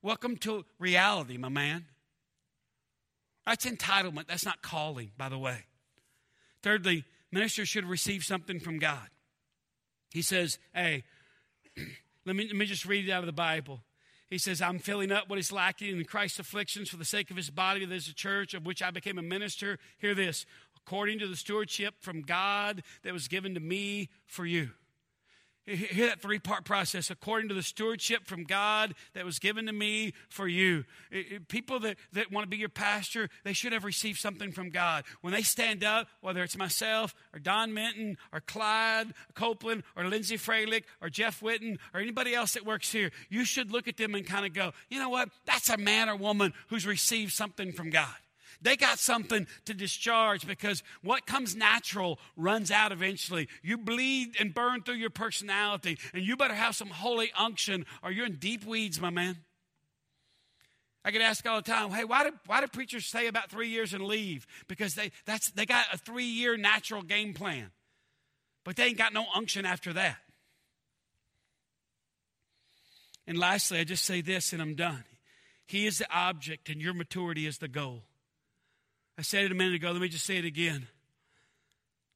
[0.00, 1.84] Welcome to reality, my man.
[3.44, 4.26] That's entitlement.
[4.26, 5.66] That's not calling, by the way.
[6.62, 9.06] Thirdly, ministers should receive something from God.
[10.12, 11.04] He says, hey,
[12.24, 13.82] let me, let me just read it out of the Bible.
[14.28, 17.36] He says, I'm filling up what is lacking in Christ's afflictions for the sake of
[17.36, 19.78] his body, that is the church, of which I became a minister.
[19.98, 24.70] Hear this according to the stewardship from God that was given to me for you.
[25.66, 29.72] Hear that three part process according to the stewardship from God that was given to
[29.72, 30.84] me for you.
[31.48, 35.04] People that, that want to be your pastor, they should have received something from God.
[35.22, 40.36] When they stand up, whether it's myself or Don Minton or Clyde Copeland or Lindsay
[40.36, 44.14] Freilich or Jeff Witten or anybody else that works here, you should look at them
[44.14, 45.30] and kind of go, you know what?
[45.46, 48.14] That's a man or woman who's received something from God.
[48.66, 53.46] They got something to discharge because what comes natural runs out eventually.
[53.62, 58.10] You bleed and burn through your personality, and you better have some holy unction or
[58.10, 59.36] you're in deep weeds, my man.
[61.04, 63.68] I get asked all the time, hey, why do, why do preachers stay about three
[63.68, 64.48] years and leave?
[64.66, 67.70] Because they, that's, they got a three year natural game plan,
[68.64, 70.16] but they ain't got no unction after that.
[73.28, 75.04] And lastly, I just say this and I'm done.
[75.66, 78.02] He is the object, and your maturity is the goal.
[79.18, 79.92] I said it a minute ago.
[79.92, 80.88] Let me just say it again.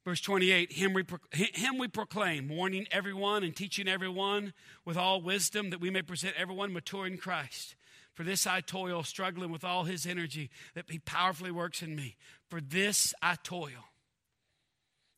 [0.03, 5.69] Verse 28 him we, him we proclaim, warning everyone and teaching everyone with all wisdom
[5.69, 7.75] that we may present everyone mature in Christ.
[8.13, 12.15] For this I toil, struggling with all his energy that he powerfully works in me.
[12.49, 13.85] For this I toil.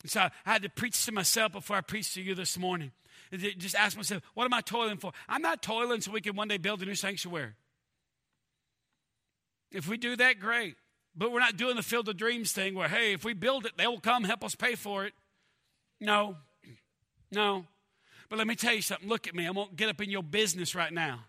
[0.02, 2.92] And so I had to preach to myself before I preached to you this morning.
[3.32, 5.12] Just ask myself, what am I toiling for?
[5.28, 7.54] I'm not toiling so we can one day build a new sanctuary.
[9.72, 10.76] If we do that, great.
[11.16, 13.72] But we're not doing the Field of Dreams thing where, hey, if we build it,
[13.76, 15.12] they will come help us pay for it.
[16.00, 16.36] No,
[17.30, 17.66] no.
[18.28, 19.08] But let me tell you something.
[19.08, 19.46] Look at me.
[19.46, 21.20] I won't get up in your business right now.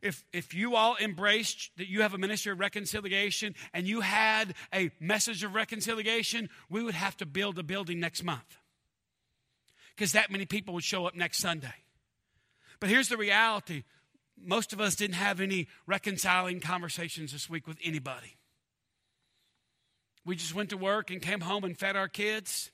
[0.00, 4.54] If, if you all embraced that you have a ministry of reconciliation and you had
[4.74, 8.58] a message of reconciliation, we would have to build a building next month
[9.94, 11.74] because that many people would show up next Sunday.
[12.80, 13.84] But here's the reality
[14.44, 18.36] most of us didn't have any reconciling conversations this week with anybody.
[20.24, 22.70] We just went to work and came home and fed our kids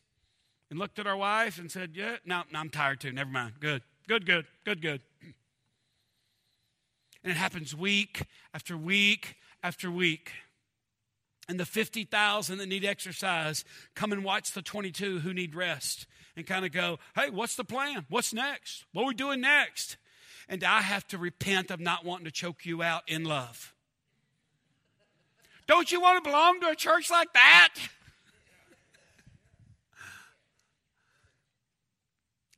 [0.71, 3.13] and looked at our wife and said, Yeah, no, no, I'm tired too.
[3.13, 3.55] Never mind.
[3.61, 5.01] Good, good, good, good, good.
[7.25, 8.23] And it happens week
[8.55, 10.33] after week after week.
[11.49, 16.47] And the 50,000 that need exercise come and watch the 22 who need rest and
[16.47, 18.05] kind of go, hey, what's the plan?
[18.11, 18.85] What's next?
[18.93, 19.97] What are we doing next?
[20.49, 23.75] And I have to repent of not wanting to choke you out in love.
[25.69, 27.75] Don't you want to belong to a church like that?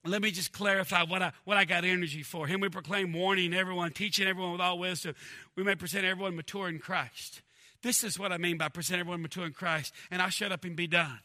[0.07, 2.47] Let me just clarify what I, what I got energy for.
[2.47, 5.15] Him we proclaim, warning everyone, teaching everyone with all wisdom.
[5.57, 7.43] We may present everyone mature in Christ.
[7.83, 9.93] This is what I mean by present everyone mature in Christ.
[10.11, 11.19] And I'll shut up and be done.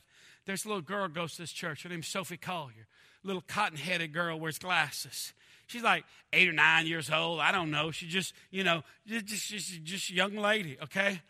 [0.46, 1.84] There's a little girl goes to this church.
[1.84, 2.88] Her name's Sophie Collier.
[3.24, 5.34] Little cotton headed girl wears glasses.
[5.68, 7.40] She's like eight or nine years old.
[7.40, 7.92] I don't know.
[7.92, 11.22] She's just, you know, just, just, just young lady, okay?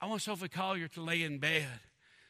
[0.00, 1.68] I want Sophie Collier to lay in bed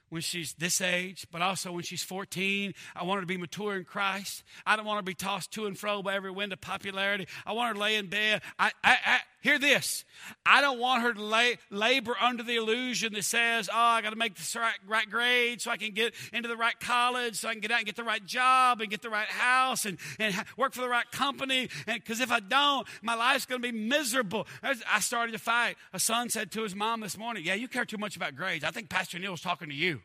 [0.09, 2.75] when she's this age, but also when she's 14.
[2.97, 4.43] I want her to be mature in Christ.
[4.66, 7.27] I don't want her to be tossed to and fro by every wind of popularity.
[7.47, 8.43] I want her to lay in bed.
[8.59, 10.05] I, I, I hear this.
[10.45, 14.11] I don't want her to lay, labor under the illusion that says, oh, I got
[14.11, 17.49] to make the right, right grade so I can get into the right college, so
[17.49, 19.99] I can get out and get the right job and get the right house and,
[20.18, 21.68] and work for the right company.
[21.86, 24.47] Because if I don't, my life's going to be miserable.
[24.62, 25.76] I started to fight.
[25.93, 28.64] A son said to his mom this morning, Yeah, you care too much about grades.
[28.64, 30.01] I think Pastor Neil was talking to you.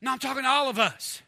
[0.00, 1.22] No, I'm talking to all of us.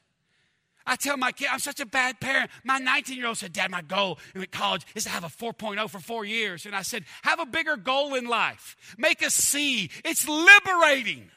[0.87, 2.51] I tell my kid, I'm such a bad parent.
[2.65, 5.89] My 19 year old said, Dad, my goal in college is to have a 4.0
[5.91, 6.67] for four years.
[6.67, 8.77] And I said, Have a bigger goal in life.
[8.99, 9.91] Make a C.
[10.05, 11.31] It's liberating.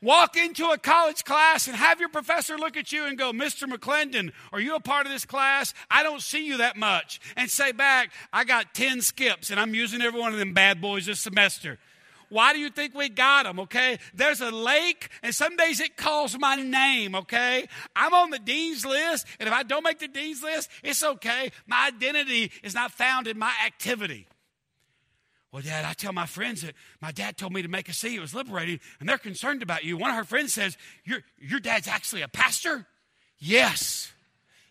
[0.00, 3.64] Walk into a college class and have your professor look at you and go, Mr.
[3.64, 5.74] McClendon, are you a part of this class?
[5.90, 7.20] I don't see you that much.
[7.36, 10.80] And say back, I got 10 skips and I'm using every one of them bad
[10.80, 11.78] boys this semester.
[12.28, 13.98] Why do you think we got them, okay?
[14.14, 17.66] There's a lake, and some days it calls my name, okay?
[17.96, 21.50] I'm on the dean's list, and if I don't make the dean's list, it's okay.
[21.66, 24.26] My identity is not found in my activity.
[25.50, 28.14] Well, Dad, I tell my friends that my dad told me to make a C.
[28.14, 29.96] It was liberating, and they're concerned about you.
[29.96, 32.86] One of her friends says, Your, your dad's actually a pastor?
[33.38, 34.12] Yes.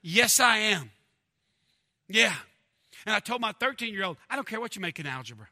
[0.01, 0.91] Yes, I am.
[2.07, 2.35] Yeah.
[3.05, 5.47] And I told my 13 year old, I don't care what you make in algebra.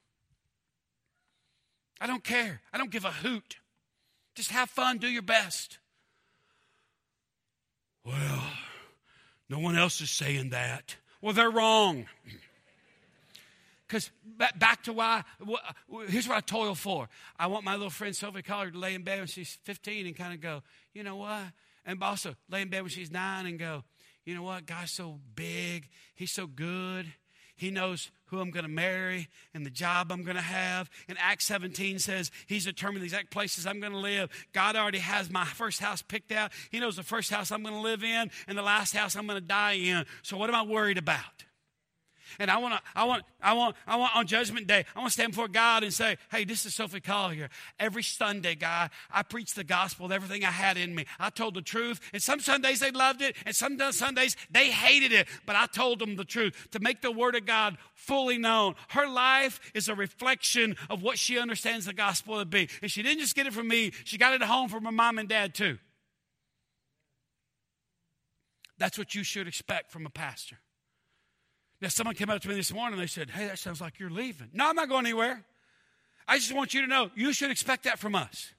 [2.00, 2.62] I don't care.
[2.74, 3.58] I don't give a hoot.
[4.36, 5.80] Just have fun, do your best.
[8.04, 8.43] Well,
[9.50, 10.96] no one else is saying that.
[11.22, 12.06] Well, they're wrong.
[13.88, 14.10] Because
[14.58, 15.24] back to why,
[16.08, 17.08] here's what I toil for.
[17.38, 20.16] I want my little friend Sophie Collier to lay in bed when she's 15 and
[20.16, 20.64] kind of go,
[20.96, 21.43] you know what?
[21.86, 23.84] And also lay in bed when she's nine and go,
[24.26, 24.66] you know what?
[24.66, 25.88] God's so big.
[26.16, 27.06] He's so good.
[27.56, 30.89] He knows who I'm going to marry and the job I'm going to have.
[31.08, 34.30] And Acts 17 says He's determined the exact places I'm going to live.
[34.53, 36.51] God already has my first house picked out.
[36.70, 39.28] He knows the first house I'm going to live in and the last house I'm
[39.28, 40.06] going to die in.
[40.22, 41.45] So, what am I worried about?
[42.40, 45.10] And I want to, I want, I want, I want on Judgment Day, I want
[45.10, 47.50] to stand before God and say, "Hey, this is Sophie Collier.
[47.80, 51.06] Every Sunday, God, I preached the gospel with everything I had in me.
[51.20, 55.12] I told the truth, and some Sundays they loved it, and some Sundays they hated
[55.12, 55.28] it.
[55.46, 58.76] But I told them the truth to make the Word of God fully known.
[58.90, 63.04] Her life is a reflection of what she understands the gospel to be, and she
[63.04, 65.30] didn't just get it from me; she got it at home from her mom and
[65.30, 65.78] dad too.
[68.78, 70.58] That's what you should expect from a pastor.
[71.86, 74.00] Now, someone came up to me this morning and they said, Hey, that sounds like
[74.00, 74.50] you're leaving.
[74.54, 75.46] No, I'm not going anywhere.
[76.28, 78.56] I just want you to know you should expect that from us.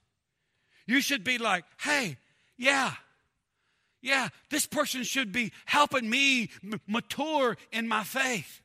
[0.85, 2.15] You should be like, Hey,
[2.57, 2.93] yeah,
[4.01, 8.61] yeah, this person should be helping me m- mature in my faith.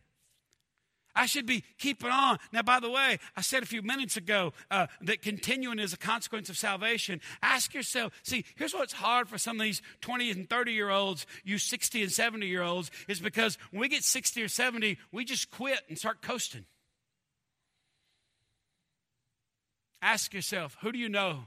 [1.15, 2.39] I should be keeping on.
[2.53, 5.99] Now, by the way, I said a few minutes ago uh, that continuing is a
[5.99, 7.21] consequence of salvation.
[7.43, 11.27] Ask yourself see, here's what's hard for some of these 20 and 30 year olds,
[11.45, 15.25] you 60 and 70 year olds, is because when we get 60 or 70, we
[15.25, 16.65] just quit and start coasting.
[20.01, 21.45] Ask yourself, who do you know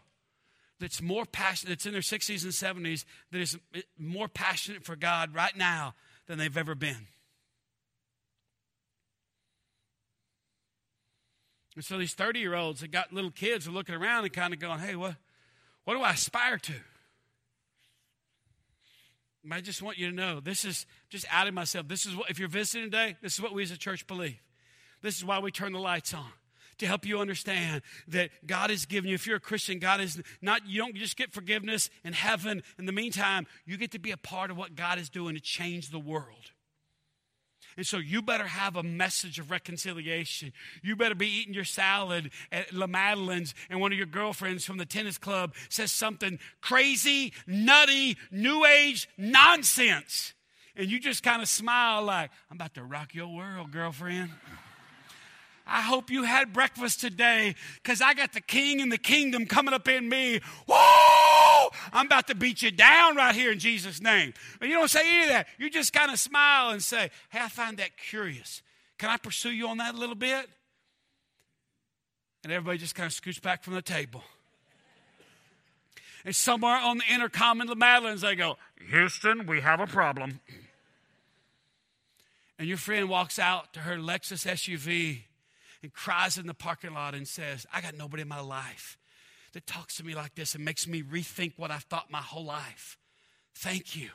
[0.79, 2.53] that's more passionate, that's in their 60s and
[2.85, 3.57] 70s, that is
[3.97, 5.95] more passionate for God right now
[6.27, 7.07] than they've ever been?
[11.75, 14.53] And so these 30 year olds that got little kids are looking around and kind
[14.53, 15.15] of going, hey, what,
[15.83, 16.73] what do I aspire to?
[19.51, 21.87] I just want you to know this is just adding myself.
[21.87, 24.39] This is what, if you're visiting today, this is what we as a church believe.
[25.01, 26.25] This is why we turn the lights on
[26.79, 30.21] to help you understand that God has given you, if you're a Christian, God is
[30.41, 32.63] not, you don't just get forgiveness in heaven.
[32.77, 35.41] In the meantime, you get to be a part of what God is doing to
[35.41, 36.51] change the world.
[37.77, 40.53] And so you better have a message of reconciliation.
[40.81, 44.77] You better be eating your salad at La Madeleine's, and one of your girlfriends from
[44.77, 50.33] the tennis club says something crazy, nutty, new age nonsense.
[50.77, 54.31] And you just kind of smile like, I'm about to rock your world, girlfriend.
[55.67, 59.73] I hope you had breakfast today because I got the king and the kingdom coming
[59.73, 60.41] up in me.
[60.67, 61.54] Whoa!
[61.93, 64.33] I'm about to beat you down right here in Jesus' name.
[64.59, 65.47] But you don't say any of that.
[65.57, 68.61] You just kind of smile and say, Hey, I find that curious.
[68.97, 70.49] Can I pursue you on that a little bit?
[72.43, 74.23] And everybody just kind of scoots back from the table.
[76.23, 78.57] And somewhere on the intercom in the Madeleines, they go,
[78.89, 80.39] Houston, we have a problem.
[82.57, 85.23] And your friend walks out to her Lexus SUV
[85.83, 88.97] and cries in the parking lot and says, I got nobody in my life
[89.55, 92.43] that talks to me like this and makes me rethink what I've thought my whole
[92.43, 92.97] life.
[93.55, 94.09] Thank you.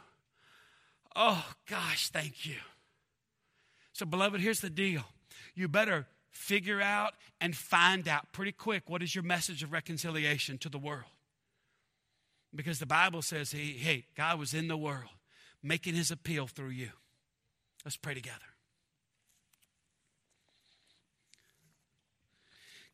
[1.17, 2.57] Oh, gosh, thank you.
[3.95, 5.03] So, beloved, here's the deal.
[5.55, 10.59] You better figure out and find out pretty quick what is your message of reconciliation
[10.59, 11.11] to the world.
[12.55, 15.09] Because the Bible says, hey, hey, God was in the world
[15.63, 16.91] making his appeal through you.
[17.83, 18.37] Let's pray together.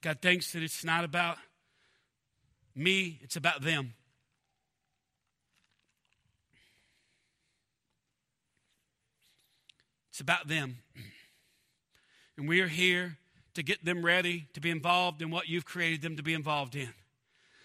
[0.01, 1.39] God thanks that it's not about
[2.77, 3.95] me, it's about them.
[10.11, 10.79] It's about them.
[12.39, 13.19] And we are here
[13.55, 16.77] to get them ready to be involved in what you've created them to be involved
[16.77, 16.93] in.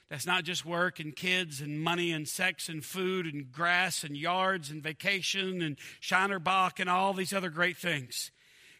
[0.09, 4.18] That's not just work and kids and money and sex and food and grass and
[4.18, 8.32] yards and vacation and Shiner Bock and all these other great things.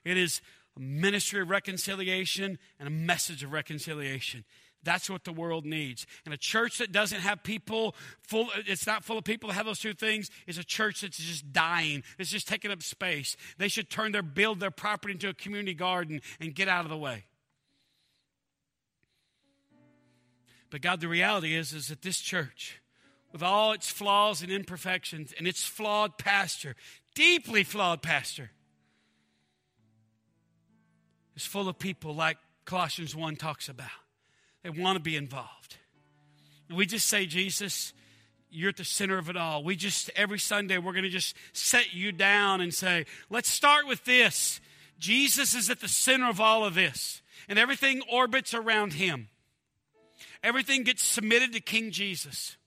[0.04, 0.42] It is
[0.76, 4.44] a ministry of reconciliation and a message of reconciliation.
[4.84, 6.08] That's what the world needs.
[6.26, 9.66] And a church that doesn't have people full, it's not full of people that have
[9.66, 12.04] those two things, is a church that's just dying.
[12.18, 13.38] It's just taking up space.
[13.58, 16.90] They should turn their, build their property into a community garden and get out of
[16.90, 17.26] the way.
[20.72, 22.82] But God, the reality is, is that this church,
[23.32, 26.76] with all its flaws and imperfections and its flawed pastor,
[27.14, 28.52] deeply flawed pastor,
[31.36, 33.90] is full of people like Colossians 1 talks about.
[34.64, 35.78] They want to be involved.
[36.70, 37.94] And we just say, Jesus,
[38.50, 39.64] you're at the center of it all.
[39.64, 43.88] We just, every Sunday, we're going to just set you down and say, let's start
[43.88, 44.62] with this.
[45.00, 49.30] Jesus is at the center of all of this, and everything orbits around him.
[50.44, 52.58] Everything gets submitted to King Jesus.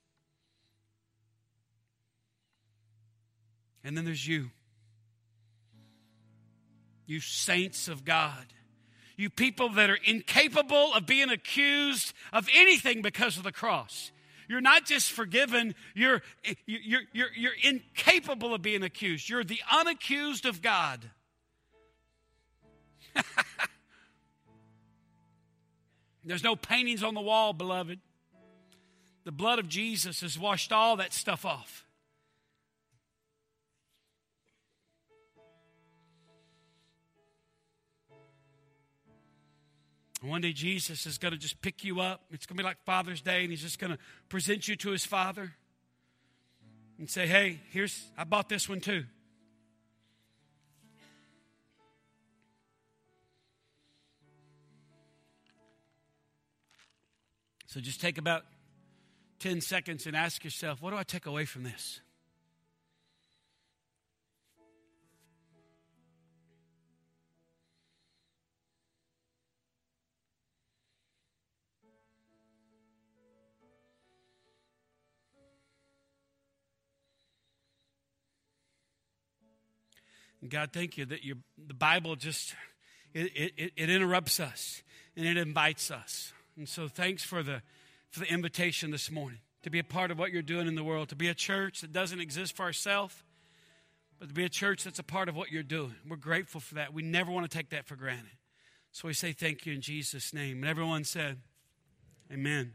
[3.84, 4.50] And then there's you
[7.06, 8.46] you saints of God.
[9.16, 14.10] You people that are incapable of being accused of anything because of the cross.
[14.48, 16.22] You're not just forgiven, you're,
[16.66, 19.28] you're, you're, you're incapable of being accused.
[19.28, 21.10] You're the unaccused of God.
[26.24, 28.00] There's no paintings on the wall, beloved.
[29.24, 31.83] The blood of Jesus has washed all that stuff off.
[40.28, 42.22] One day Jesus is going to just pick you up.
[42.30, 43.98] It's going to be like Father's Day, and he's just going to
[44.28, 45.52] present you to his Father
[46.98, 49.04] and say, Hey, here's, I bought this one too.
[57.74, 58.44] So just take about
[59.40, 62.00] 10 seconds and ask yourself, what do I take away from this?
[80.50, 81.20] God, thank you that
[81.66, 82.54] the Bible just
[83.12, 84.82] it, it, it interrupts us
[85.16, 86.32] and it invites us.
[86.56, 87.62] And so thanks for the
[88.10, 90.84] for the invitation this morning to be a part of what you're doing in the
[90.84, 93.22] world, to be a church that doesn't exist for ourselves,
[94.20, 95.94] but to be a church that's a part of what you're doing.
[96.08, 96.92] We're grateful for that.
[96.92, 98.36] We never want to take that for granted.
[98.92, 100.58] So we say thank you in Jesus' name.
[100.58, 101.38] And everyone said,
[102.30, 102.74] Amen.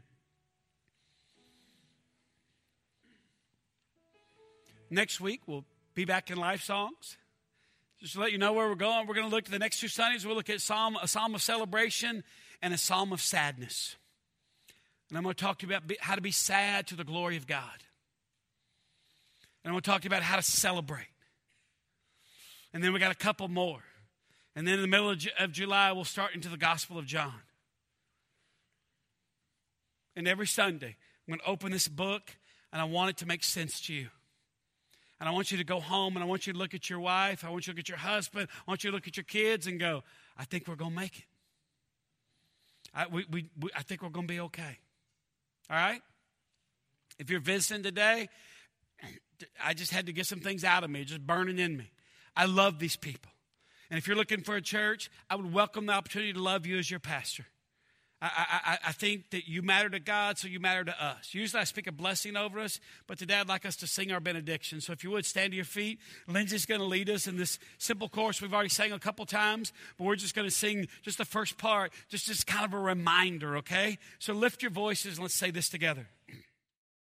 [4.90, 5.64] Next week, we'll
[5.94, 7.16] be back in Life Songs.
[8.00, 9.80] Just to let you know where we're going, we're going to look at the next
[9.80, 10.24] two Sundays.
[10.24, 12.24] We'll look at Psalm, a psalm of celebration
[12.62, 13.96] and a psalm of sadness.
[15.10, 17.36] And I'm going to talk to you about how to be sad to the glory
[17.36, 17.84] of God.
[19.64, 21.08] And we'll talk to you about how to celebrate.
[22.72, 23.82] And then we got a couple more.
[24.56, 27.42] And then in the middle of July, we'll start into the Gospel of John.
[30.16, 30.96] And every Sunday,
[31.28, 32.36] I'm going to open this book
[32.72, 34.08] and I want it to make sense to you.
[35.20, 36.98] And I want you to go home and I want you to look at your
[36.98, 37.44] wife.
[37.44, 38.48] I want you to look at your husband.
[38.66, 40.02] I want you to look at your kids and go,
[40.38, 41.24] I think we're going to make it.
[42.94, 44.78] I, we, we, we, I think we're going to be okay.
[45.68, 46.00] All right?
[47.18, 48.30] If you're visiting today,
[49.64, 51.92] I just had to get some things out of me, just burning in me.
[52.34, 53.30] I love these people.
[53.90, 56.78] And if you're looking for a church, I would welcome the opportunity to love you
[56.78, 57.44] as your pastor.
[58.22, 61.30] I, I, I, think that you matter to God, so you matter to us.
[61.32, 64.20] Usually I speak a blessing over us, but today I'd like us to sing our
[64.20, 64.82] benediction.
[64.82, 67.58] So if you would stand to your feet, Lindsay's going to lead us in this
[67.78, 71.16] simple chorus we've already sang a couple times, but we're just going to sing just
[71.16, 73.96] the first part, just as kind of a reminder, okay?
[74.18, 76.06] So lift your voices and let's say this together.